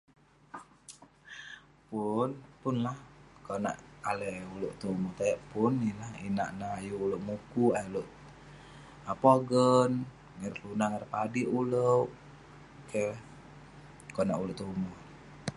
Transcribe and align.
Pun, 1.89 2.29
pun 2.61 2.75
lah. 2.85 2.97
Konak 3.45 3.77
alai 4.09 4.35
ulouk 4.53 4.73
tumu, 4.81 5.09
tajak 5.17 5.39
pun 5.51 5.73
ineh 5.89 6.11
inak 6.27 6.49
ineh 6.53 6.71
ayuk 6.79 7.03
ulouk 7.05 7.23
mukuk, 7.27 7.73
ayuk 7.75 7.89
ulouk 7.91 8.09
um 9.09 9.15
pogen 9.23 9.91
ngan 10.37 10.43
ireh 10.47 10.59
kelunan 10.61 10.91
ireh 10.95 11.11
padik 11.13 11.47
ulouk. 11.59 12.07
Keh. 12.89 13.15
Konak 14.15 14.39
ulouk 14.41 14.57
tong 14.59 14.71
ume'. 14.75 14.97